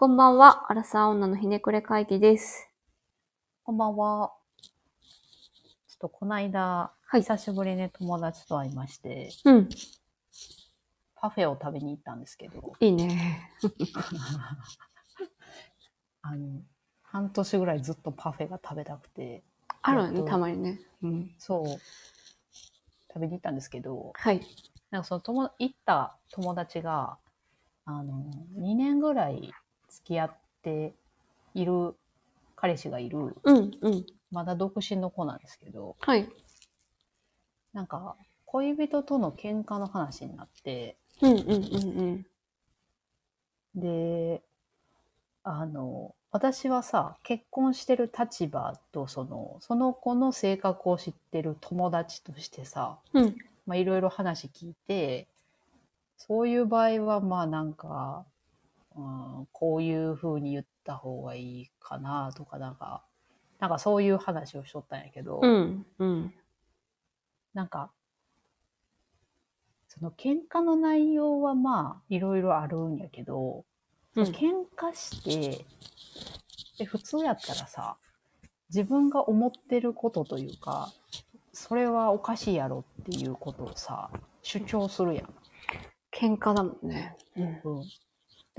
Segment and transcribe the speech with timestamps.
[0.00, 2.70] こんばんは、アラサー女のひねくれ会議です。
[3.64, 4.32] こんばんは。
[5.88, 9.68] ちょっとこの間、はい久しぶりに友達と会いまして、うん、
[11.16, 13.50] パフェを食べに行ったんですけど、いいね。
[16.22, 16.62] あの、
[17.02, 19.42] 半年ぐらいずっとパフェが食べたくて、
[19.82, 20.78] あるよね、えっとたまにね。
[21.02, 21.34] うん。
[21.38, 21.64] そう、
[23.12, 24.46] 食べに行ったんですけど、はい。
[24.92, 27.18] なんかその友行った友達が、
[27.84, 29.52] あの、2年ぐらい
[29.98, 30.94] 付き合って
[31.54, 31.94] いる
[32.56, 34.06] 彼氏がいる、うん、うん。
[34.30, 36.28] まだ独身の子なんですけど、はい。
[37.72, 42.26] なんか、恋人との喧嘩の話になって、うん、うん、うん、
[43.74, 43.80] うん。
[43.80, 44.42] で、
[45.44, 53.36] あの、私はさ、結婚してる立場と、その、その子の性格を知ってる友達としてさ、うん、
[53.66, 55.28] まあ、いろいろ話聞いて、
[56.16, 58.26] そういう場合は、まあなんか、
[58.98, 63.04] うん、こういう風に言った方がいいかなとか、なんか、
[63.60, 66.34] なんかそういう話をしとったんやけど、うん、うん。
[67.54, 67.92] なんか、
[69.86, 73.64] その喧嘩の内容はまあいろいろあるんやけど、
[74.14, 75.64] うん喧嘩して、
[76.78, 77.96] で普通やったらさ、
[78.68, 80.92] 自分が思ってることというか、
[81.52, 84.10] それはおかしいやろっていうことをさ、
[84.42, 85.34] 主張するやん。
[86.12, 87.16] 喧嘩だもんね。
[87.36, 87.44] うん。
[87.44, 87.84] うん、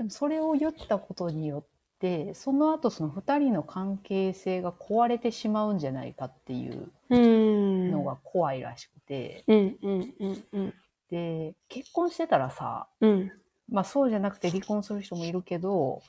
[0.00, 1.64] でもそれを言ったことによっ
[1.98, 7.90] て、その後その二人の関係性が壊れてしまうんじゃないかっていううん。
[7.90, 10.74] のが怖いらしくて、うん、うん、うん、うん。
[11.10, 13.30] で、結婚してたらさ、うん。
[13.70, 16.00] まあそうじゃなくて離婚する人もいるけど、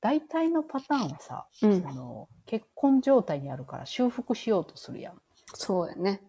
[0.00, 5.20] 大体のパターンはさ、うんその結婚状態にあるから修復しようとするやん。
[5.54, 6.22] そうやね。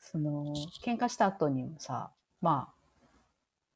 [0.00, 2.79] その喧嘩した後にもさ、まあ、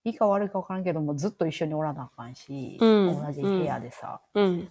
[0.04, 4.68] いいか悪いか分からんけどもずっと一緒におらなあかんし、うん同じ部屋でさ、うん。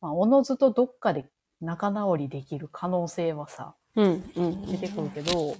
[0.00, 1.26] まあ、おのずとどっかで
[1.60, 4.66] 仲直りできる可能性はさ、うん、うん。
[4.66, 5.56] 出てくるけど、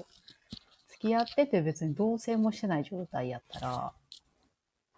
[0.88, 3.92] 付き合ってて別に同棲もしてない状態やったら、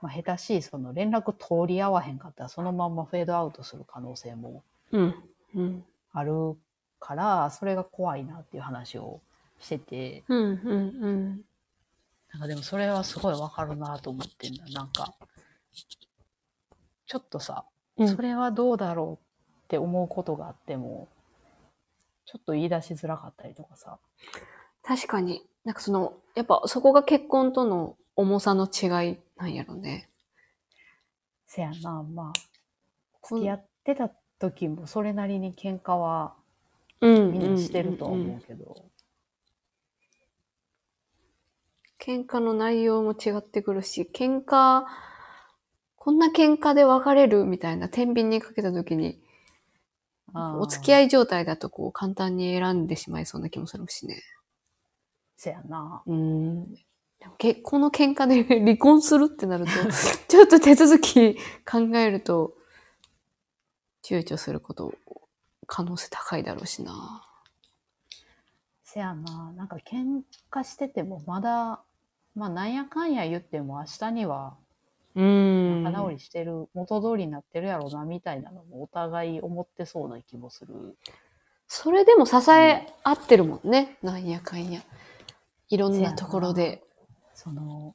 [0.02, 4.62] まあ、下手しいその連絡通り合わへんかったらそのまんまフェードアウトする可能性も。
[6.12, 6.56] ある
[6.98, 9.20] から、それが怖いなっていう話を
[9.60, 11.40] してて、うん、うん、うん。
[12.32, 14.64] なんかでもそれはすごいわかるなと思ってんだ。
[14.66, 15.14] なんか、
[17.06, 17.64] ちょっとさ、
[17.96, 21.08] うんそれはどうだろうって思うことがあっても、
[22.24, 23.98] ちょっと言い出しづらかったりとかさ。
[24.82, 25.42] 確かに。
[25.64, 30.08] なんかその、やっぱそこが結婚との重さの違いなんやろね。
[31.46, 32.32] せやな、まあ、
[33.20, 36.34] こん付き合ってた時もそれなりに喧嘩は
[37.00, 38.89] うんみんなしてるとは思うけど、
[42.00, 44.84] 喧嘩の内容も違ってくるし、喧嘩、
[45.96, 49.20] こんな喧嘩で別れるみたいな天秤にかけたときに、
[50.34, 54.22] お付き合いい状態だとこう簡単に選んでしまいそうな気もするしね。
[55.36, 56.02] せやな。
[56.06, 56.74] うん。
[57.38, 59.70] 結この喧嘩で 離婚するってなると、
[60.28, 61.34] ちょっと手続き
[61.70, 62.54] 考えると、
[64.02, 64.94] 躊躇すること、
[65.66, 67.26] 可能性高いだろうしな。
[68.84, 69.52] せやな。
[69.52, 71.82] なんか喧嘩しててもまだ、
[72.34, 74.54] まあなんやかんや言っても明日には
[75.16, 80.96] うん仲直りしてる、元通りになってるやろうなみたいなのもお互い思ってそうな気もする。
[81.66, 83.96] それでも支え合ってるもんね。
[84.02, 84.80] なんやかんや。
[85.68, 86.82] いろんなところで。
[87.34, 87.94] その、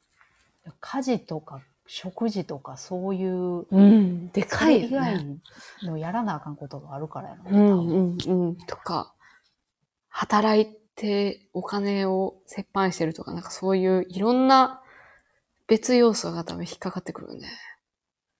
[0.80, 4.28] 家事とか食事とかそういう、うん。
[4.30, 5.36] でそかいよれ以外ね。
[5.82, 8.56] のやらなあかんことがあるからやろうんうんうん。
[8.56, 9.12] とか、
[10.08, 14.82] 働いてお金を折半してるとか、なんかそういういろんな
[15.68, 17.48] 別要素が多分引っかかってくるよね。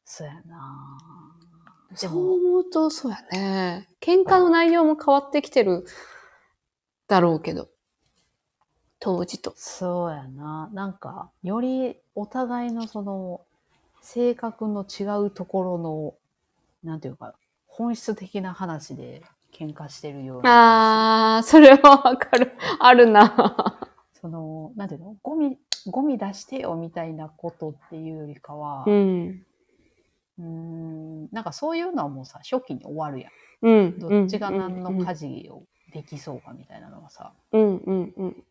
[0.05, 0.99] そうやな。
[1.91, 3.89] でそうも、思うと、そうやね。
[4.01, 5.85] 喧嘩の内容も変わってきてる
[7.09, 7.69] だろうけど。
[8.99, 9.53] 当時と。
[9.57, 10.71] そうやな。
[10.73, 13.43] なんか、よりお互いのその、
[14.01, 16.15] 性格の違うところの、
[16.83, 17.35] なんていうか、
[17.67, 19.23] 本質的な話で
[19.57, 22.53] 喧嘩してるようなあー、それはわかる。
[22.79, 23.79] あるな。
[24.13, 25.17] その、なんていうの？
[25.23, 28.91] ゴミ、ゴミ出してよみたいなことっていうよりかは、う。
[28.91, 33.33] うんーん、なんかそういうのはもうさ、初期に終わるやん。
[33.63, 33.99] うん。
[33.99, 35.63] どっちが何のうん家事を
[35.93, 38.45] できそうかみたいなのがさ、うんうんうん。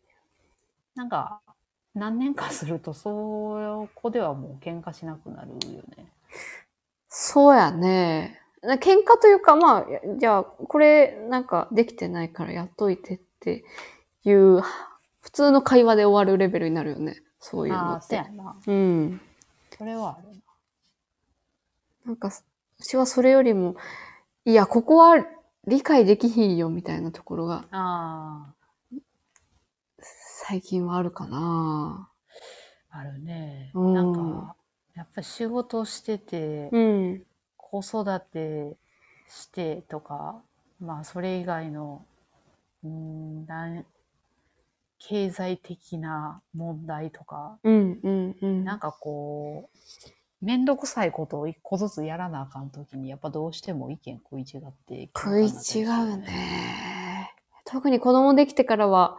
[0.96, 1.40] なんか、
[1.94, 6.10] 何年かすると、そこではもう喧嘩しなくなるよね。
[7.08, 8.40] そうやね。
[8.66, 9.86] な喧嘩というか、まあ、
[10.18, 13.64] じゃあ、これなんかできてないからやっといてって
[14.24, 14.62] いう、
[15.20, 17.22] 普通の会話で終わるレベルになるよね。
[17.40, 18.30] そういうのああ、ってそうや。
[18.32, 18.56] な。
[18.66, 19.20] うん。
[19.76, 20.34] それはあるな。
[22.06, 22.30] なんか、
[22.78, 23.76] 私はそれよりも、
[24.44, 25.24] いや、ここは
[25.66, 28.54] 理解できひんよみたいなところがあ
[29.98, 32.08] 最近はあるかな。
[32.90, 33.72] あ、あるね。
[33.74, 34.56] うんなんか、
[34.94, 37.26] やっぱり仕事してて、うん。
[37.68, 38.76] 子育て
[39.28, 40.40] してとか、
[40.80, 42.04] まあそれ以外の、
[42.84, 43.84] うーん、なん
[44.98, 48.64] 経済的な問題とか、うんうんうん。
[48.64, 55.10] なんかこう、めんどくさいことを一個ずつやらなあかんときに、やっぱどうしても意見食い違って。
[55.14, 56.16] 食い違う。
[56.18, 57.32] ね。
[57.64, 59.18] 特に子供できてからは、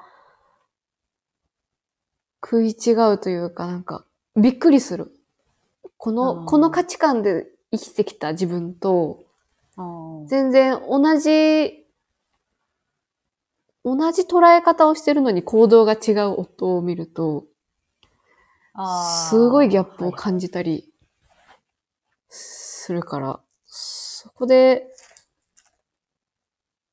[2.44, 4.06] 食い違うというか、なんか、
[4.36, 5.12] びっくりする。
[5.98, 9.24] こうの、んこの価値観で生きてきた自分と、
[9.78, 11.86] うん全然同じ、
[13.86, 17.46] 同じ捉え方をしてるのに行動が違う夫を見ると、
[19.30, 20.92] すごいギャップをはい感じたり
[22.30, 24.88] するから、そこで、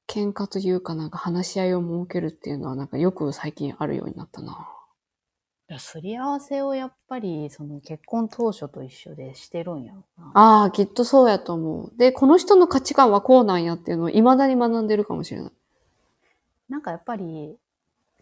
[0.07, 4.74] 喧嘩というかなんか話し合いを設けるっていうのはなんかよく最近あるようになったな。
[5.67, 10.31] だすり合わせをやっぱり、その結婚当初と一緒でしてるんやろな。
[10.35, 11.93] ああ、きっとそうやと思う。
[11.97, 15.53] で、この人の価値観はこうなんやっていうのを未だに学んでるかもしれない。
[16.69, 17.57] なんかやっぱり、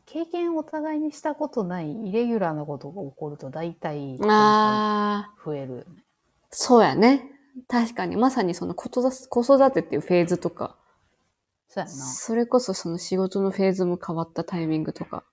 [0.06, 5.84] 経験をお互いにしたことないイレギュラーなことが起こると大体ああ、増えるよね。
[6.50, 7.30] そうやね。
[7.68, 10.76] 確かに、まさにその子育て子育てっていうフェーズとか、
[11.68, 11.90] そうやな。
[11.90, 15.24] それこそその仕事のフェーズも変わったタイミングとか、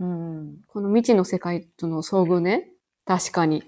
[0.00, 0.60] うん。
[0.68, 2.70] この未知の世界との遭遇ね。
[3.04, 3.64] 確かに。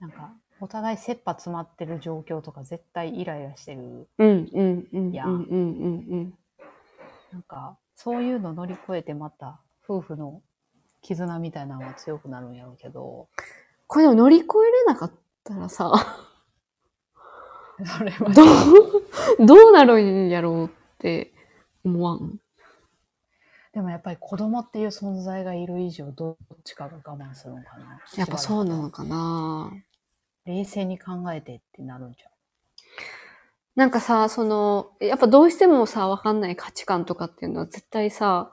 [0.00, 4.08] なんか、お互い切羽詰まってる状況とか絶対イライラしてる。
[4.18, 6.34] うん、うん、うん、うん、うん、うん、
[7.32, 10.40] なんか、そういうの乗り越えてまた、夫婦の
[11.02, 13.28] 絆みたいなのが強くなるんやろうけど、
[13.88, 15.12] これでも乗り越えれなかっ
[15.44, 15.92] たらさ、
[18.34, 18.42] ど
[19.42, 21.32] う、どうなるんやろうって
[21.84, 22.38] 思わん？
[23.72, 28.00] でもやっぱり子供っていう存在がいる以上、どっちかが我慢するのかな。
[28.16, 29.72] やっぱそうなのかな
[30.44, 32.28] 冷静に考えてってなるんじゃ
[33.74, 38.52] なんかさ、その、やっぱどうしてもさ、わかんない価値観とかっていうのは絶対さ、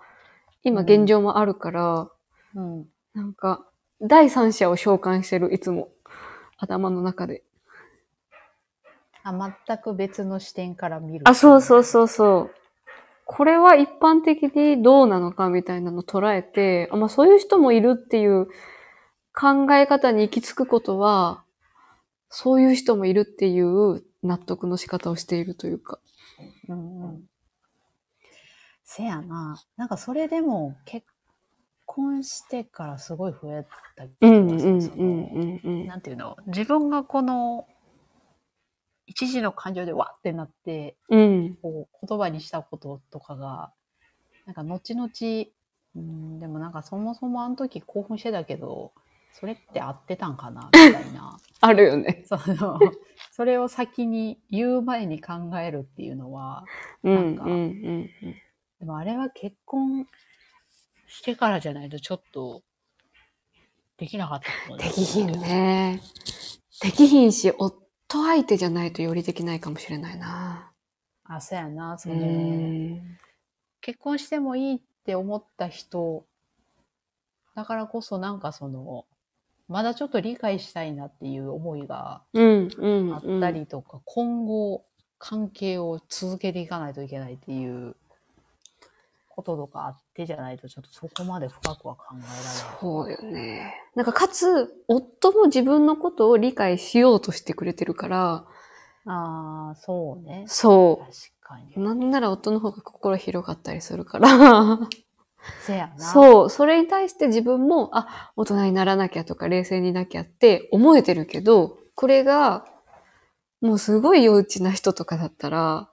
[0.64, 2.10] 今現状もあるから、ん。
[2.56, 2.88] うん。
[3.14, 3.66] なんか、
[4.02, 5.90] 第三者を召喚してる、いつも。
[6.58, 7.44] 頭の中で。
[9.24, 11.28] あ、全く別の視点から見る。
[11.28, 12.56] あ、そうそうそうそう。
[13.32, 18.48] これは一般的にどうなのかみたいなのを捉えて、あまあ、そういう人もいるっていう
[19.36, 21.44] 考え方に行き着くことは、
[22.30, 26.00] そういう人もいるっていう納得の仕方をしているというか。
[26.70, 27.24] うんうん。
[28.84, 29.62] せやな。
[29.78, 31.06] なんかそれでも結
[31.86, 34.82] 婚してからすごい増えた気うんうんがする。
[34.82, 35.86] そのうんうんうん。
[35.86, 37.68] なんていうの自分がこの
[39.10, 41.56] 一時の感情でわってなって、うん。
[41.62, 43.74] こう言葉にしたこととかが、
[44.46, 45.10] なんか後々、
[45.96, 48.94] うん、でもなんかそもそもあの時興奮してたけど、
[49.34, 51.40] それって合ってたんかなみたいな。
[51.60, 52.24] あるよね。
[52.28, 52.80] その、
[53.34, 56.66] それを先に言う前に考えるっていうのは、
[57.04, 58.10] うんなんかうんうん
[58.80, 60.08] でもあれは結婚
[61.08, 62.62] してからじゃないとちょっと
[63.98, 65.32] できなかったできひん。
[65.32, 66.00] ね。
[66.82, 70.72] できひんし、夫相手じゃないとよりできないかもしれないな。
[71.24, 71.98] あ、そうやな。
[71.98, 73.18] そうの、ん。
[73.82, 76.26] 結婚してもいいって思った人、
[77.56, 79.06] だからこそなんかその、
[79.68, 82.24] まだちょっと理解したいなっていう思いが。
[82.34, 84.84] あったりとか、今後
[85.20, 87.96] 関係を続けていかないといけないっていう
[89.28, 92.34] こととかあってじゃないとちょっとそこまで深くは考えられない。
[92.80, 93.74] そうよね。
[93.96, 98.46] なんかかつ、夫も自分のことを理解しようとしてくれてるから、
[99.06, 100.44] ああ、そうね。
[100.48, 101.02] そ
[101.42, 101.80] 確かにう。。
[101.80, 104.80] なんなら夫の方が心広かったりするから。
[105.66, 106.06] せやな。
[106.06, 106.50] そう。
[106.50, 112.66] それに対して自分も、あ、大人にならなきゃとか冷静になきゃって思えてるけど、これが、
[113.62, 115.90] もうすごい幼稚な人とかだったら、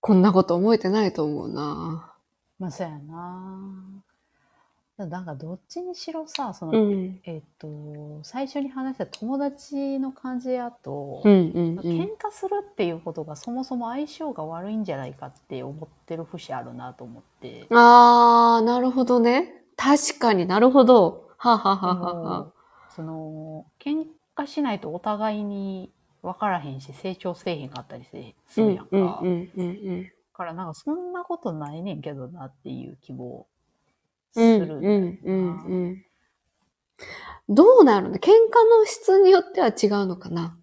[0.00, 2.11] こんなこと思えてないと思うな。
[2.62, 4.04] まあ、そうやな。
[4.96, 7.22] なんかどっちにしろさ、その、うん。
[7.24, 12.10] えっ、と、最初に話した友達の感じやと、うんうんう喧ん。
[12.18, 17.68] 嘩するっていうことがそもそも相性が悪いんじゃないかって思ってる節あるなと思って。
[17.70, 19.64] あー、なるほどね。
[19.76, 21.28] 確かになるほど。
[21.36, 22.52] はあはあはあはあはあ。
[22.94, 25.92] その、喧嘩しないとお互いに
[26.22, 29.22] 分からへんし、成長せえへんかったりせすうんるやんか。
[29.22, 33.46] うんうんうんだからなんかそんなことないねんけどなっていう希望
[34.32, 34.68] すうん。
[34.68, 36.04] るうんうんうんうん。
[37.48, 38.16] どうなるの？
[38.16, 40.56] 喧嘩の質によっては違うのかな？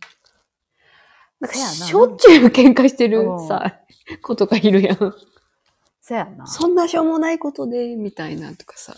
[1.40, 3.80] なんかしょっちゅう喧嘩してるうんさ、
[4.22, 4.98] ことがいるやん。
[6.02, 6.48] そやな。
[6.48, 8.94] そんなしょうもないことで、みたいなとかさ。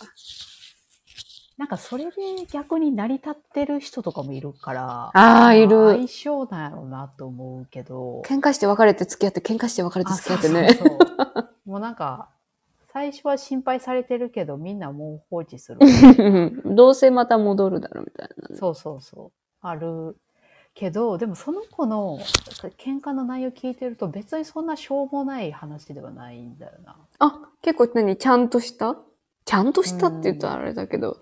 [1.62, 2.12] なんかそれで
[2.52, 5.12] 逆に成り立ってる人とかもいるから。
[5.14, 5.92] ああ、いる。
[5.92, 8.24] 相性なんやろうなと思うけど。
[8.26, 10.70] 喧嘩して別れて付き合って、喧嘩して別れて付き合ってね。
[10.72, 12.30] あそうそうそう もうなんか、
[12.92, 15.80] 最初は心配されてるけど、みんなもう放置する。
[16.66, 18.56] どうせまた戻るだろ、みたいなね。
[18.56, 19.32] そうそうそう。
[19.62, 20.18] ある
[20.74, 22.18] けど、でもその子の
[22.80, 26.96] 喧嘩の内容聞いてると別にそんなしょうもない話ではないんだよな。
[27.20, 28.98] あ、結構何ちゃんとした？
[29.46, 31.18] ちゃんとしたって言うとあれだけど。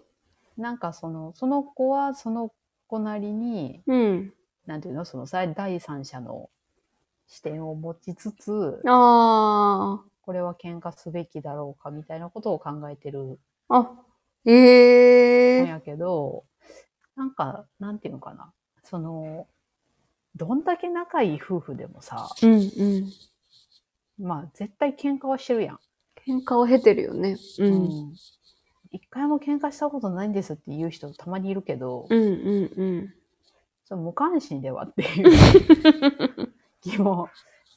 [0.59, 2.51] なんかその、その子はその
[2.87, 4.33] 子なりに、うん。
[4.65, 6.49] なんていうの、その第第三者の
[7.27, 13.39] 視点を持ちつつ、あこれは喧嘩すべきだろうかみたいなことを考えてる
[13.69, 13.79] あ。
[13.79, 14.05] あ、
[14.45, 16.43] ええんやけど、
[17.15, 18.51] なんか、なんていうのかな？
[18.83, 19.47] その、
[20.35, 23.13] どんだけ仲いい夫婦でもさ、うんうん。
[24.19, 25.79] まあ絶対喧嘩はしてるやん。
[26.27, 27.37] 喧嘩を経てるよね。
[27.57, 27.65] う。
[27.65, 28.15] うんん
[28.91, 33.13] 一回も喧嘩したことないんですって言う人たまにいるけど、うんうんうん。
[33.85, 37.29] その無関心ではっていう 気も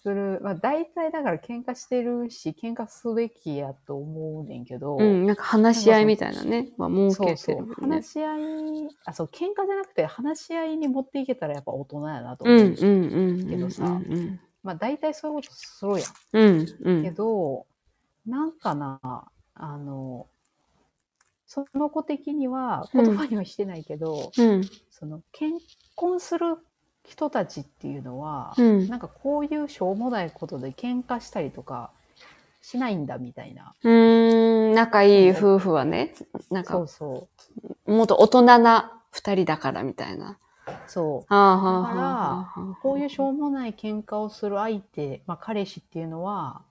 [0.03, 0.41] する。
[0.43, 6.73] まあ大体だから喧嘩してるし、喧嘩すべきやと思うねんけど、うん、なんか話し合いみたいなね。
[6.77, 7.65] まあ、設けてそうそう。
[7.67, 8.09] るよね話。
[8.09, 12.57] し合い、あ、そう、喧嘩じゃなくて話し合いに持っていけたらやっぱ大人やなと思う。
[12.57, 13.49] うんうんうん。
[13.49, 16.07] けどさうんまあ大体そういうことするや
[16.41, 16.47] ん。
[16.47, 17.03] うんうん。
[17.03, 17.67] けど、
[18.27, 19.01] なんかな、
[19.55, 20.27] あの、
[21.55, 25.53] その子的にはうん言葉にはしてないけど、うんその結
[25.95, 26.57] 婚する
[27.05, 28.89] 人たちっていうのは、うん。
[28.89, 31.91] なんかこういうしょうもないことで喧嘩したりとか
[32.63, 33.75] しないんだみたいな。
[33.83, 36.15] うーん、仲いい夫婦はね、
[36.51, 37.29] なんかそう、そ
[37.87, 40.39] もっと大人な二人だからみたいな。
[40.67, 40.71] う。
[40.87, 41.21] そう。
[41.23, 46.63] だからはあこういうしょうもない喧嘩をする相手、まあ彼氏っていうのは、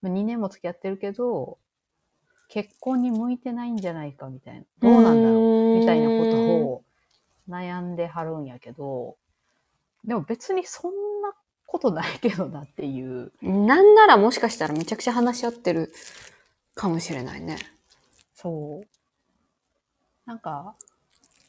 [0.00, 1.58] まあ2年も付き合ってるけど、
[2.50, 4.62] 結婚に向いてないんじゃないかみたいな。
[4.80, 6.84] どうなんだろうみたいなことを
[7.48, 9.16] 悩んではるんやけど、
[10.04, 11.32] でも別にそんな
[11.66, 13.32] ことないけどなっていう。
[13.40, 15.92] なんならもしかしたらめちゃくちゃ話し合ってる
[16.74, 17.56] かもしれないね。
[18.34, 18.86] そう。
[20.26, 20.74] なんか、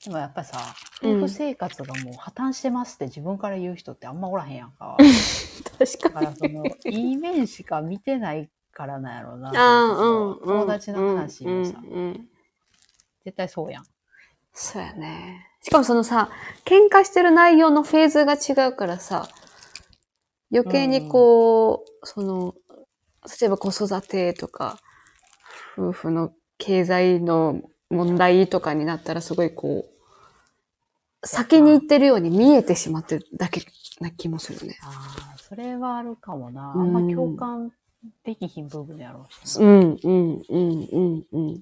[0.05, 0.59] でもやっぱりさ、
[1.01, 4.97] うん夫婦生活がもう破綻してますって自分から言う人ってあんまおらへんやんか。
[5.79, 9.51] 確だからその、いい面しか見てないからなんやろうな。
[9.51, 10.43] ああ、うん、うん。
[10.47, 12.27] 友達の話もさ、うん、うん。
[13.23, 13.83] 絶対そうやん。
[14.53, 15.45] そうやね。
[15.61, 16.31] しかもそのさ、
[16.65, 19.29] 喧嘩してる内容のフェーズが違うからさ、
[20.51, 22.55] 余計にこう、その、
[23.39, 24.79] 例えば子育てとか、
[25.77, 27.61] 夫婦の経済の
[27.91, 29.85] 問題とかになったらすごいこ
[31.23, 33.61] う、先に行ってるように見えてしまってるだけ
[33.99, 34.75] な気もするね。
[34.79, 36.73] ああ、それはあるかもな。
[36.73, 37.71] あうんんま共感
[38.23, 39.65] できひん部分やろうしな。
[39.65, 41.61] うん、うん、うん、うん、うん。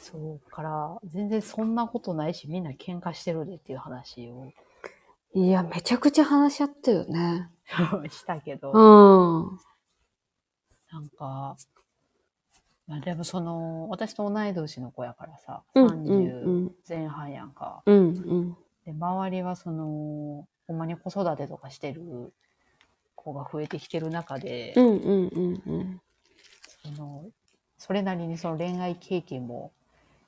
[0.00, 4.52] そうから、全然そんなことないし、みんな喧嘩してるでっていう話を
[5.36, 7.50] いや、めちゃくちゃ話し合ってるよね。
[8.08, 8.78] したけど、う
[9.52, 9.58] ん。
[10.90, 11.56] なんか、
[12.86, 17.82] まあでもその、私と同い年の子やからさ、うん30前半やんか。
[17.84, 18.56] うん、うん。
[18.86, 22.32] で、周りはその、ほんまに子育てとかしてる
[23.26, 26.00] 子が増えてきてる中で、うん、うん、うん、うん。
[26.84, 27.24] その、
[27.76, 29.72] それなりにその恋愛経験も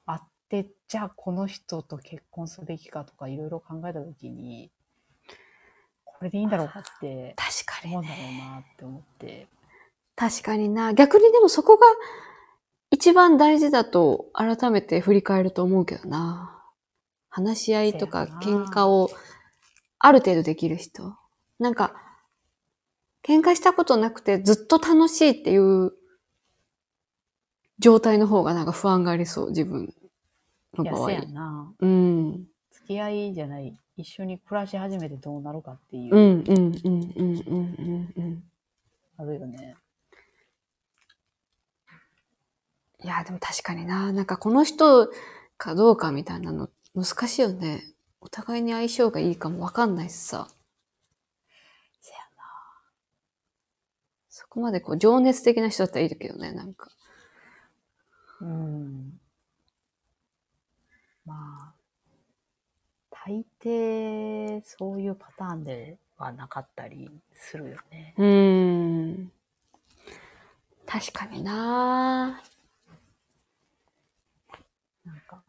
[0.07, 4.71] あって、じゃあこの人と結婚すべきかとかいろいろ考えたときに、
[6.05, 9.47] これでいいんだろうかって確かに思うんだろうなって思って。
[10.17, 10.93] 確かにな。
[10.93, 11.87] 逆にでもそこが
[12.90, 16.61] 一番大事だと改めて振り返ると思うけどな。
[17.31, 19.11] 話し合いとか喧嘩を
[20.00, 21.14] ある程度できる人。
[21.61, 21.95] なんか、
[23.28, 25.92] 喧嘩したことなくてずっと楽しいっていう
[27.78, 29.94] 状態の方がなんか不安がありそう、自分
[30.76, 31.14] の場合せ。
[31.14, 31.73] やな。
[31.78, 32.47] うん。
[32.73, 38.44] 付き合いじゃない、一緒に暮らし始めてどうなるかっていう、うん、うん、うん、うん、うん、うん、うん。
[39.18, 39.76] あるよね。
[43.04, 44.12] いや、でも確かにな。
[44.12, 45.08] なんかこの人
[45.56, 47.85] かどうかみたいなの難しいよね。
[48.20, 50.49] お互いに相性がいいかもわかんないしさ。
[52.00, 52.44] せやな。
[54.40, 56.88] そこまでこう情熱的な人だったらいいけどね、なんか。
[58.40, 59.18] うん。
[61.26, 61.75] まあ、
[63.11, 68.14] 大抵そういうパターンではなかったりするよね。
[68.16, 69.33] うーん。
[70.87, 72.40] 確かにな
[75.04, 75.42] なんか、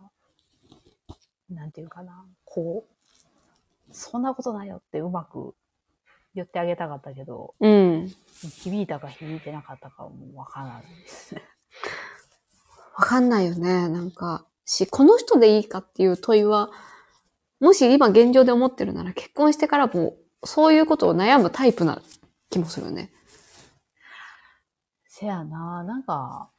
[1.47, 5.53] なんていうかな、こう、そんなことないよってうまく
[6.39, 8.11] 言ってあげたかったけど、うん。
[8.63, 11.43] 響いたか響いてなかったかはもうわからないですね。
[12.97, 13.87] わかんないよね。
[13.87, 16.69] なんか、し、この人でいいかっていう問いは、
[17.59, 22.01] もし今現状で思ってるなら結婚してからもそういうことを悩むタイプな
[22.49, 23.11] 気もするよね。
[25.07, 26.49] せやな、なんか、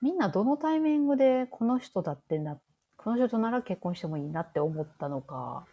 [0.00, 2.58] みんなどのタイミングでこの人だってな、
[2.96, 5.64] この人となら結婚してもいいなって思ったのか、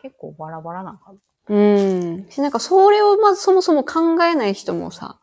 [0.00, 1.18] 結構バラバラなんかな。
[1.50, 2.26] うん。
[2.30, 5.18] し、なんかそれをまずそもそも考えない人もさ、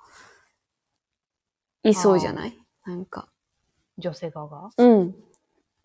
[1.83, 2.57] いそうじゃない？
[2.85, 3.29] なんか。
[3.97, 4.69] 女性側が？
[4.77, 5.15] うん。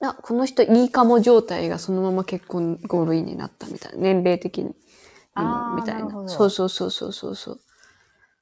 [0.03, 3.99] あ、この人いいかも状態がそのまま結婚5類になったみたいな。
[3.99, 4.75] 年齢的に。
[5.35, 6.11] あーみたいな。
[6.29, 7.61] そうそうそうそうそうそう。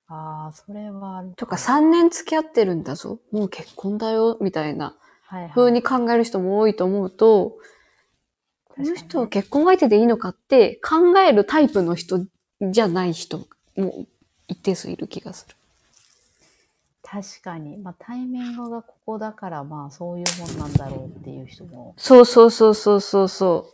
[0.08, 3.20] ああ、それはとか3年付き合ってるんだぞ。
[3.30, 4.38] もう結婚だよ。
[4.40, 7.58] みたいなはいはい、風に考える人も多いと思うと、
[8.84, 12.24] この人は結婚相手でいいのかって考えるタイプの人
[12.60, 13.46] じゃない人
[13.76, 14.06] も
[14.48, 15.56] 一定数いる気がする。
[17.02, 17.76] 確かに。
[17.76, 23.72] まあ、タイミングがここだから、まあ、そういうもんなんだろうっていう人もそうそうそうそうそうそ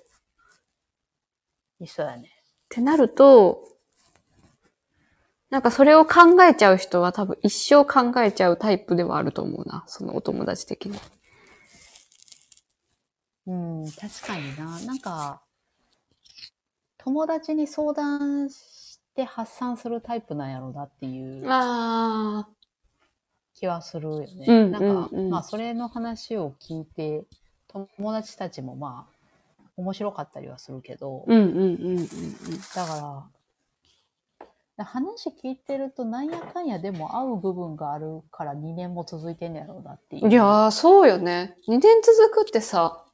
[1.80, 1.84] う。
[1.84, 2.22] 一緒だね。
[2.22, 2.28] っ
[2.70, 3.62] てなると、
[5.50, 9.84] なんかそれを考えちゃう人は多分一生考えちゃうタイプではあると思うな。
[9.86, 10.98] そのお友達的に。
[13.46, 14.80] うん、確かにな。
[14.80, 15.42] なんか、
[16.98, 22.48] 友達に相談して発散するタイプなんやろうなっていうあ
[23.54, 24.44] 気はするよね。
[24.46, 27.24] うんなんか、うんうんまあ、それの話を聞いて、
[27.68, 32.06] 友達たちもまあ、面白かったりはするけど、うんうんうんうんうん。
[32.74, 33.30] だか
[34.76, 40.28] ら、話聞いてるとなんやかんやでも合う部分があるから2年も続いてんねやろうなっていう。
[40.28, 41.56] いやー、そうよね。
[41.68, 43.05] 2年続くってさ、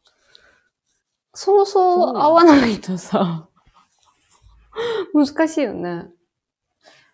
[1.35, 3.49] そうそう合わないとさ、
[5.15, 6.07] 難しいよね。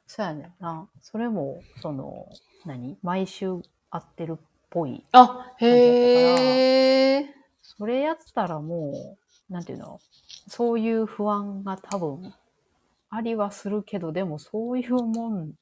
[0.07, 0.88] そうやねんな。
[1.02, 2.26] それも、その、
[2.64, 2.96] 何？
[3.02, 3.48] 毎週
[3.90, 5.04] 会ってるっぽい。
[5.12, 7.26] あ、へー。
[7.62, 9.16] それやったらも
[9.50, 10.00] う、なんていうの？
[10.48, 12.33] そういう不安が多分、
[13.11, 15.52] ありはするけど、でもそういうもん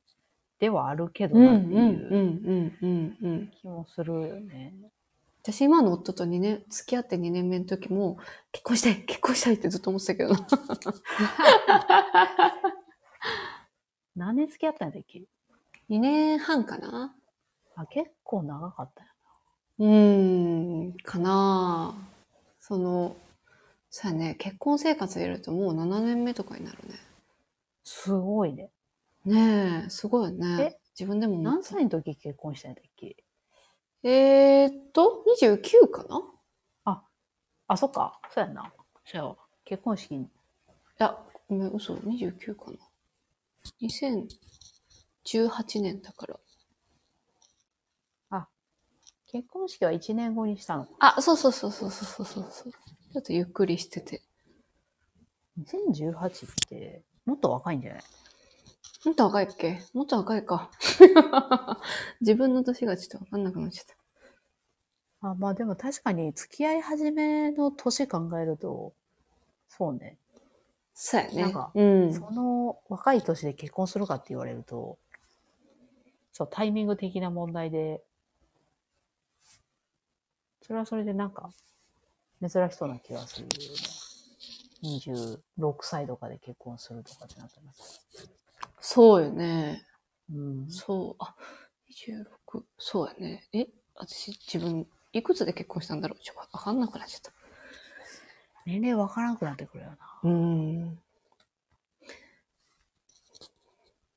[0.59, 3.51] ではあるけどなんっていううんうんうんうん。
[3.61, 4.75] 気もするよね。
[5.53, 8.19] 私今の夫と2年、付き合って2年目の時も、
[8.51, 10.41] 結婚したい結婚したいってずっと思ってたけどな。
[14.17, 15.23] 何年付き合ったんだっけ
[15.89, 17.15] ？2年半かな
[17.77, 19.11] あ、結構長かったよ。
[19.79, 21.95] うーん、かな
[22.59, 23.17] その、
[23.89, 26.97] そうやね、結婚生活入れるともう7年目とかになるね。
[27.85, 28.73] すごいね。
[29.25, 30.77] ねえ、すごいよねえ。
[30.99, 33.23] 自分でも何歳の時結婚したんだっけ？
[34.03, 36.19] えーっと、29かな？
[36.19, 36.23] い
[37.69, 38.21] あ、そっか。
[38.33, 38.73] そうやんな。
[39.05, 40.29] そうやわ結婚式に。
[40.99, 42.77] や、ごめん、嘘、29かな
[43.83, 44.29] ?2018
[45.83, 46.39] 年だから。
[49.29, 50.87] 結婚式は1年後にしたの。
[51.01, 52.73] あ、そうそうそうそうそうそうそう。
[52.73, 54.23] ちょっとゆっくりしてて。
[55.59, 58.03] 2018って、もっと若いんじゃない？
[59.07, 59.81] もっと若いっけ？
[59.95, 60.69] もっと若いか。
[62.21, 65.29] 自分の年がちょっとわかんなくなっちゃった。
[65.29, 68.93] あまあでも確かに付き合い始めの年考えると、
[69.69, 70.19] そうね。
[70.93, 71.43] そうやね。
[71.43, 72.13] なんかうん。
[72.13, 74.99] その若い年で結婚するかって言われると、
[76.33, 78.03] そう、タイミング的な問題で、
[80.63, 81.53] それはそれでなんか、
[82.41, 83.59] 珍しそうな気がするよね。
[84.83, 88.05] 26歳とかで結婚するとかってなってます。
[88.89, 89.83] そうよね。
[90.33, 90.71] うん。
[90.71, 91.23] そう。
[91.23, 91.35] あ、
[91.89, 92.65] 26。
[92.79, 93.49] そうやね。
[93.53, 96.23] え私、自分、いくつで結婚したんだろう？
[96.23, 97.33] ちょっとわかんなくなっちゃった。
[98.65, 99.97] 年齢わからなくなってくるよな。
[100.23, 100.99] うん。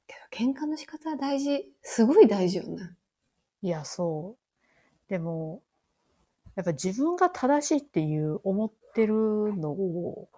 [0.05, 1.65] けど、喧嘩の仕方は大事。
[1.81, 2.95] すごい大事よね。
[3.63, 5.09] いや、そう。
[5.09, 5.63] でも、
[6.55, 9.15] やっぱ自分が正しいっていう思ってる
[9.57, 10.29] のを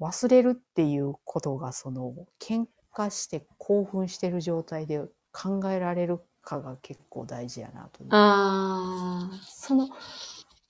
[0.00, 5.00] 忘れるっていうことが、その、喧嘩して興奮してる状態で
[5.32, 8.04] 考えられるかが結構大事やなと。
[8.10, 9.88] あー、その、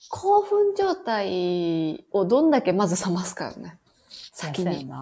[0.08, 3.78] 興奮状態をどんだけまず冷ますかよね。
[4.32, 4.90] 先に。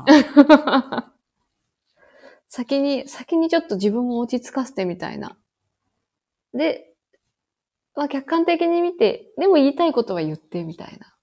[2.48, 5.36] 先に、先にちょっと自分を落ち着かせてみたいな。
[6.52, 6.94] で、
[7.94, 11.14] まあ客観的に見て、でも言いたいことは言ってみたいな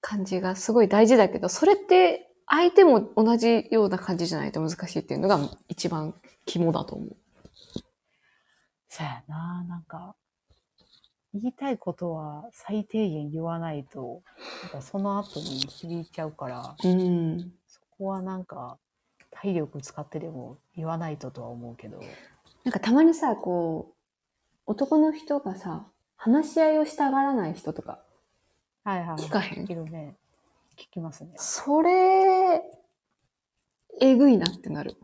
[0.00, 6.14] 感じがすごい大事だけど、それって相手も同じような感じじゃないと難しいっていうのが一番
[6.46, 7.16] 肝だと思う。
[8.88, 9.64] そうやな。
[9.64, 10.14] なんか、
[11.32, 14.22] 言いたいことは最低限言わないと、
[14.62, 17.52] なんかその後に響いちゃうから、うん。
[17.66, 18.78] そこはなんか
[19.30, 22.00] 体力使ってでも言わないととは思うけど。
[22.62, 23.94] なんかたまにさ、こう、
[24.66, 27.98] 男の人がさ、話し合いをしたがらない人とか、
[28.84, 29.16] はいはい。
[29.16, 29.64] 聞かへん？
[29.64, 30.16] 聞けるね。
[30.76, 31.32] 聞きますね。
[31.36, 32.62] それ、
[34.00, 34.96] えぐいなってなる。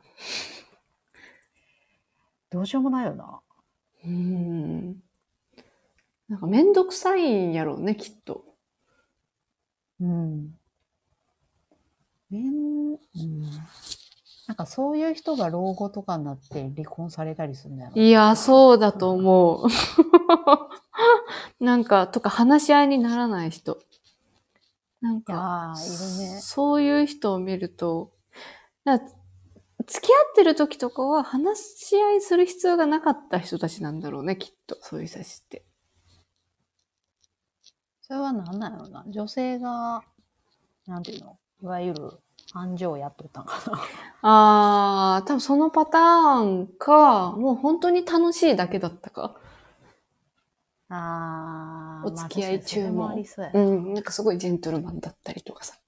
[2.50, 3.40] どうしようもないよな。
[4.04, 4.96] うん。
[6.28, 8.44] なんかめんどくさいんやろうね、きっと。
[10.00, 10.54] うん。
[12.30, 13.42] めん、うん。
[14.46, 18.02] なんかそういう人が老後とかになって離婚されたりするんだよな。
[18.02, 19.68] いや、そうだと思う。
[21.64, 23.78] なんか、とか話し合いにならない人。
[25.00, 26.40] なんか、ーいるね。
[26.40, 28.12] そういう人を見ると、
[28.84, 34.76] 付き合ってる時とかは話し合いする必要がなかった人たちなんだろうね、きっと。
[34.82, 35.64] そういう人たちって。
[38.02, 39.04] それは何なんやろな。
[39.08, 40.02] 女性が、
[40.86, 41.38] なんていうの？
[41.62, 42.10] いわゆる
[42.52, 43.80] 安情をやっとったんかな。
[44.22, 49.36] あー、多分そのパターンか、もう本当に楽しいだけだったか。
[50.92, 53.50] あーお付き合い中もまあもう。
[53.54, 55.78] うん、なんかすごいジェントルマンだったりとかさ。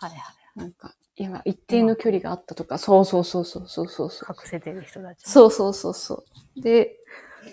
[0.00, 0.20] はいはい。
[0.54, 4.28] なんか、今、一定の距離があったとか、そうそうそうそうそうそうそう。
[4.30, 5.28] 隠せてる人たち。
[5.28, 6.24] そうそうそうそ
[6.56, 6.60] う。
[6.60, 6.96] で、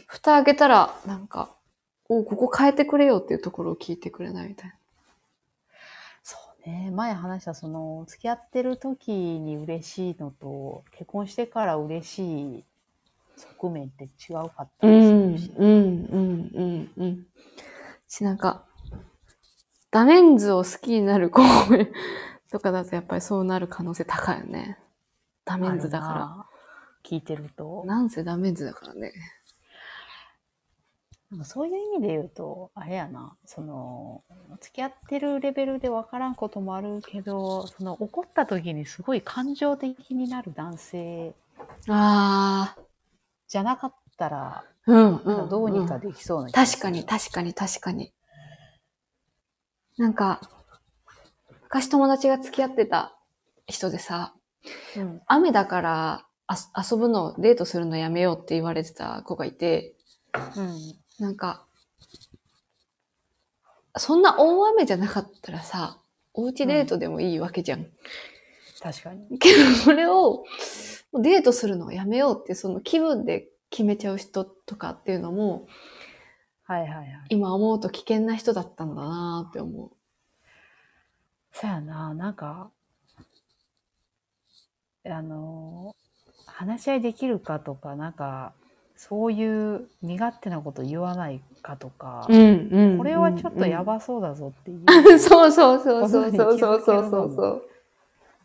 [0.07, 1.55] 蓋開けたら、なんか、
[2.07, 4.75] おここ変えてくれよっていうところを聞いてくれないみたいな。
[6.21, 6.91] そうね。
[6.91, 12.65] 前話した、その、付き合ってる時に嬉しいのと、結婚してから嬉しい
[13.41, 15.51] 側面って違うかったりすうん、るし。
[15.57, 17.27] うん、うん、うん、うん。
[18.07, 18.37] し、なん。
[18.37, 18.65] か、
[19.91, 21.41] ダメンズを好きになる公
[21.75, 21.91] 演
[22.51, 24.79] とかだとやっぱりそうなる可能性高いよね。
[25.45, 26.49] ダメンズだかあるな。
[27.03, 27.83] 聞いてると。。
[27.85, 28.09] なん。
[28.09, 29.13] せダメンズだからね。
[31.31, 31.39] なん。
[31.39, 34.23] かそういう意味で言うと、あれやな、その、
[34.59, 36.35] 付き合ってるレベルで分からん。
[36.35, 41.35] こともあるけど、その怒った時にすごい感情的になる男性
[41.87, 42.90] ああ
[43.51, 45.49] じゃなかったら、ー、うん、なんかうん。
[45.49, 48.13] どうにかできそうな確かに、確かに、確かに。
[49.97, 50.39] なんか、
[51.63, 53.13] 昔友達が付き合ってた
[53.67, 54.33] 人でさ、
[54.95, 55.21] うん。
[55.27, 59.95] 雨だからあ遊ぶの、デートするのやめようって言われてた子がいて、
[60.55, 60.95] うん。
[61.19, 61.65] なんか、
[63.97, 65.97] そんな大雨じゃなかったらさ、
[66.33, 67.85] おうちデートでもいいわけじゃん。
[68.81, 69.37] 確かに。
[69.37, 70.43] けど、それを、
[71.13, 75.67] デートするのをやめようって、その気分で決めちゃう人とかっていうのも、
[76.63, 77.07] はいはいはい。
[77.29, 79.91] 今思うと危険な人だったんだなって思う。
[81.51, 82.71] そやな、なんか、
[85.05, 85.95] あの、
[86.45, 88.53] 話し合いできるかとか、なんか、
[88.95, 92.33] そういう身勝手なこと言わないかとか、ん、
[92.71, 94.85] うんこれはちょっとやばそうだぞっていう
[95.19, 97.70] そうそうそうそうそうそうそう。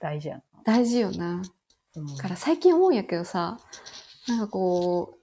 [0.01, 0.43] 大事やな。
[0.65, 1.43] 大事よな。
[1.97, 3.59] うんだから最近思うんやけどさ、
[4.29, 5.19] なんかこ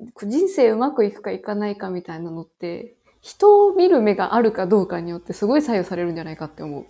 [0.00, 6.86] う、人生うまくいくかいかないかみたいなのって、人を見る目があるかどうかによってすごい左右されるんじゃないかって思う。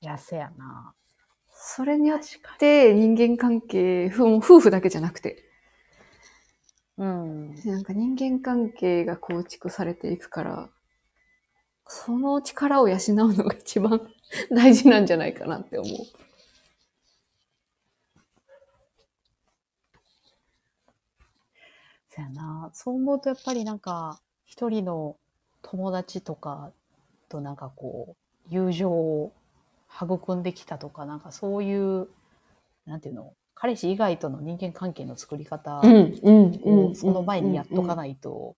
[0.00, 0.94] いや、せやな。
[1.54, 2.18] それによっ
[2.58, 5.44] て人間関係、夫婦だけじゃなくて、
[6.98, 7.04] に。
[7.04, 7.54] うん。
[7.64, 10.70] なんか人間関係が構築されていくから、
[11.94, 12.98] その力を養う
[13.34, 14.10] のが一番
[14.50, 15.90] 大事なんじゃないかなって思う。
[22.08, 22.70] そやな。
[22.72, 25.16] そう思うとやっぱりなんか、一人の
[25.60, 26.72] 友達とか
[27.28, 28.16] となんかこう、
[28.48, 29.32] 友情を
[29.94, 32.08] 育んできたとか、なんかそういう、
[32.86, 35.82] なんていうの、彼氏以外との人間関係の作り方
[36.64, 37.96] をその前にやっとかい。
[37.96, 38.56] ないと、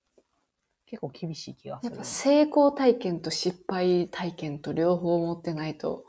[0.87, 2.05] 結構厳しい気がするやっぱ。
[2.05, 6.05] 成功体験と失敗体験と両方持ってないと、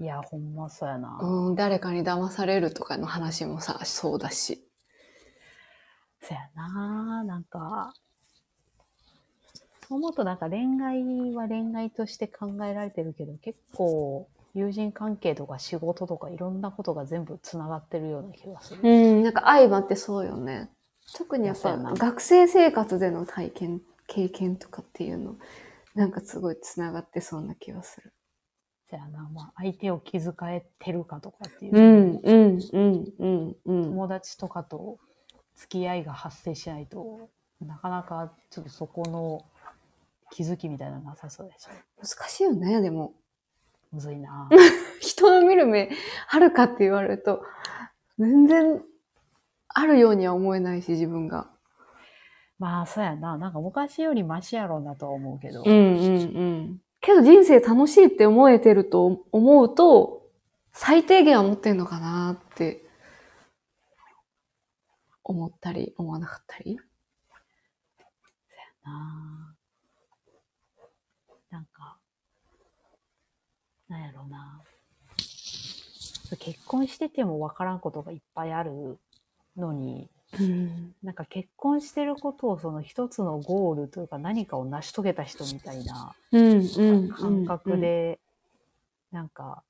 [0.00, 1.18] いや、ほんまそうやな。
[1.20, 4.64] うん、誰かに騙されるとかの話もさ、そうだし。
[6.22, 7.24] そやな。
[7.24, 7.92] なんか、
[9.88, 18.80] そう思うとなんか恋愛は恋愛として考えられてるけど、結構友人関係とか仕事とかいろんなことが全部つながってるような気がする。
[18.82, 18.88] う
[19.20, 20.70] ん、なんか相まってそうよね。
[21.14, 25.36] 特にやっぱ学生生活での体験、経験とかっていうの、
[25.94, 28.12] なんかすごいつながってそうな気がする。
[28.90, 29.28] そやな。
[29.32, 31.76] まあ、相手を気遣えてるかとかっていう。
[31.76, 33.84] うん、うん、うん、うん、うん。
[33.84, 34.98] 友達とかと
[35.56, 37.28] 付き合いが発生しないと、
[37.60, 39.44] なかなかちょっとそこの
[40.30, 43.14] 気づきみたいなのなさそうだし、難しいよね、でも。
[43.90, 44.48] むずいな。
[45.00, 45.90] 人の見る目、
[46.30, 47.42] あるかって言われると、
[48.18, 48.82] 全然、
[49.78, 51.48] あるようには思えないし、自分が。
[52.58, 53.38] まあ、そうやな。
[53.38, 55.62] なんか昔よりマシやろうなとは思うけど。
[55.64, 56.80] うんうんうん。
[57.00, 60.26] けど人生楽しいって思えてると思うと、
[60.72, 62.84] 最低限は持ってんのかなって
[65.22, 66.80] 思ったり、思わなかったり。
[68.84, 69.54] な
[71.50, 71.98] なんか、
[73.88, 74.60] なんやろうな。
[76.40, 78.98] 結婚してても分からんことがいっぱいある
[79.58, 80.94] のに、うん。
[81.02, 86.14] なんか結婚してることをその一つのゴールというか何かを成し遂げた人みたいな。
[86.30, 88.20] 感覚で、
[89.10, 89.62] なんか、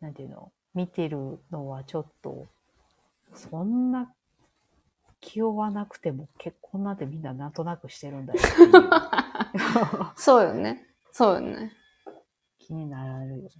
[0.00, 2.46] なんていうの、見てるのはちょっと、
[3.34, 4.12] そんな
[5.20, 8.40] 気負わなくても結婚なんてみんななんとなくしてるんだよ
[10.16, 10.86] そうよね。
[11.12, 11.72] そうよね。
[12.58, 13.50] 気になるよね。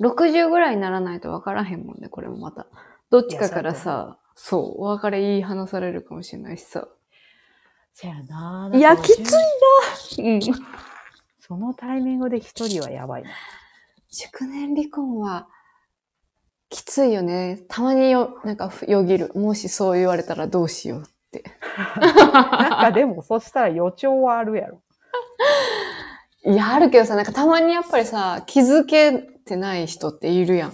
[0.00, 2.66] 60ぐらいにならないと分からへんもんね、これもまた。
[3.12, 6.88] どっちかからさ、そう、お別れ言い放されるかもしれないしさ。
[7.92, 8.70] そやな。
[8.72, 9.34] いやきつ
[10.18, 10.40] いうん。
[11.38, 13.28] そのタイミングで一人はやばいな。
[14.10, 15.46] 熟年離婚は、
[16.70, 17.66] きついよね。
[17.68, 19.30] たまによ、なんかよぎる。
[19.34, 21.44] もしそう言われたらどうしようって。
[22.00, 24.82] なんかでもそしたら予兆はあるやろ。
[26.46, 29.12] いや、あるけどさ、なんかたまにやっぱりさ、気づけ
[29.44, 30.72] てない人っているやん。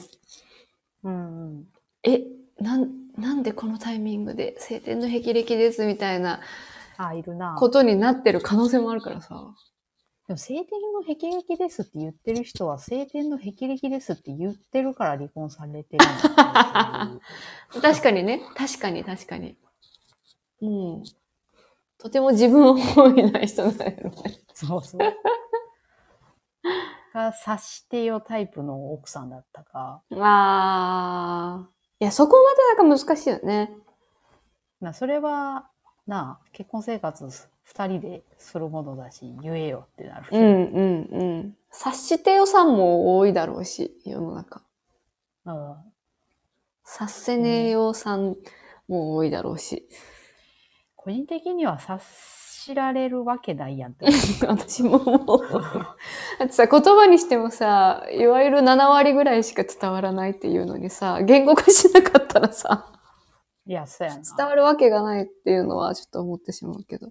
[1.03, 1.78] うんうん。
[2.13, 2.25] え、
[2.63, 6.41] なん、なんでこのタイミングで晴天の霹靂ですみたいな
[6.97, 7.55] あ、いるな。
[7.59, 9.55] ことになってる可能性もあるからさ。
[10.27, 16.05] でも晴天の霹靂ですって言ってる人は晴天の霹靂ですって言ってるから離婚されてる
[17.81, 18.43] 確かにね。
[18.55, 19.57] 確かに確かに。
[20.61, 21.03] うん。
[21.99, 24.13] とても自分を思いない人だよね。
[24.53, 25.01] そうそう。
[27.15, 30.03] が察してよタイプの奥さんだったか。
[30.13, 31.78] あー。
[32.01, 33.71] いや、そこまでなんか難しいよね。
[34.81, 35.69] なそれは、
[36.07, 37.29] なあ、結婚生活
[37.65, 40.29] 二人でするものだし、言えよってなる。
[40.31, 41.57] うんうんうん。
[41.71, 44.63] 察してよさんも多いだろうし、世の中。
[45.45, 45.75] うん
[46.85, 48.35] 察せねえよさん
[48.89, 49.87] も多いだろうし。
[50.97, 52.01] 個人的には察
[52.69, 54.07] しられるわけないやんって。
[54.47, 55.39] 私ももう。
[56.39, 62.93] だってさ、言葉にしてもさ、いわゆる7割ぐらいしか伝わらないっていうのにさ、言語化しなかったらさ、
[63.67, 64.23] いや、そうやな。
[64.37, 67.11] 伝わるわけがないっていうのはちょっと思ってしまうけど。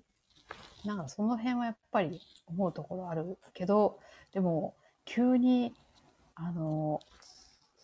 [0.86, 4.00] なんかその辺はやっぱり思うところあるけど、
[4.34, 5.74] でも急に、
[6.36, 7.00] あの、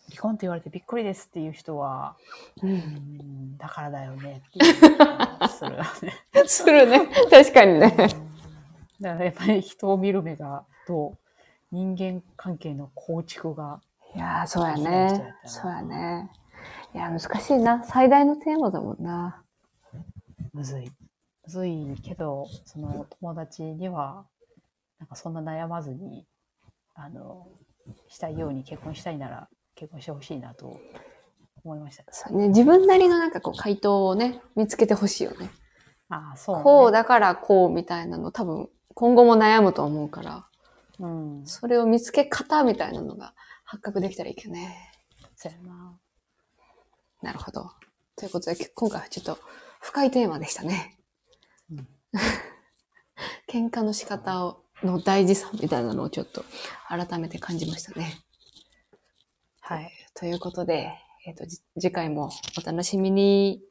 [0.09, 2.15] 離婚って言われてびっくりですっていう人は、
[2.61, 2.67] う。
[2.67, 4.65] うんん、だからだよねって
[5.47, 6.47] するよね。
[6.47, 7.07] するね。
[7.29, 7.89] 確かにね。
[9.01, 11.17] だからやっぱり人を見る目がと
[11.71, 13.81] 人間関係の構築が、
[14.15, 14.77] いやー、そうや。
[14.77, 16.29] ねそうやね。
[16.93, 17.83] いや、難しいな。
[17.83, 19.41] 最大のテーマだもんな。
[20.53, 20.83] むずい。
[20.83, 20.91] む
[21.47, 24.25] ずいけど、その友達には、
[24.99, 26.25] なんかそんな悩まずに、
[26.93, 27.47] あの、
[28.07, 30.79] したいように結婚したいなら結婚してほしいなと
[31.63, 32.03] 思いました。
[32.11, 32.49] そうね。
[32.49, 35.49] 自分なりのなんかこう回答をね、見つけてほしいよね。
[36.09, 36.63] ああ、そう、ね。
[36.63, 40.47] こうだからこうみたいなの多分今後も悩むと思うから、
[40.99, 41.41] うん。
[41.45, 43.33] それを見つけ方みたいなのが
[43.63, 44.91] 発覚できたらいいけどね。
[45.35, 45.97] そうやな。
[47.21, 47.71] なるほど。
[48.15, 49.39] ということで、今回はちょっと
[49.81, 50.97] 深いテーマでしたね。
[51.71, 51.87] うん
[53.49, 56.43] 喧嘩の仕方をの大事さみたいなのをちょっと
[56.87, 58.17] 改めて感じましたね。
[59.65, 59.93] はい。
[60.13, 60.91] ということで、
[61.25, 61.45] えっ、と、
[61.79, 63.61] 次回もお楽しみに。